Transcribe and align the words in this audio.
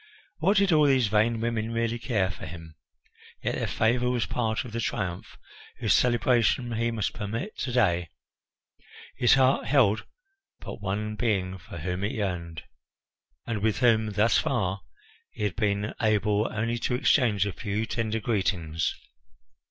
What 0.39 0.57
did 0.57 0.71
all 0.71 0.87
these 0.87 1.09
vain 1.09 1.39
women 1.41 1.71
really 1.71 1.99
care 1.99 2.31
for 2.31 2.47
him? 2.47 2.73
Yet 3.43 3.53
their 3.53 3.67
favour 3.67 4.09
was 4.09 4.25
part 4.25 4.65
of 4.65 4.71
the 4.71 4.79
triumph 4.79 5.37
whose 5.77 5.93
celebration 5.93 6.71
he 6.71 6.89
must 6.89 7.13
permit 7.13 7.55
to 7.59 7.71
day. 7.71 8.09
His 9.17 9.35
heart 9.35 9.67
held 9.67 10.05
but 10.59 10.81
one 10.81 11.17
being 11.17 11.59
for 11.59 11.77
whom 11.77 12.03
it 12.03 12.13
yearned, 12.13 12.63
and 13.45 13.61
with 13.61 13.77
whom 13.81 14.13
thus 14.13 14.39
far 14.39 14.81
he 15.29 15.43
had 15.43 15.55
been 15.55 15.93
able 16.01 16.49
only 16.51 16.79
to 16.79 16.95
exchange 16.95 17.45
a 17.45 17.53
few 17.53 17.85
tender 17.85 18.19
greetings. 18.19 18.95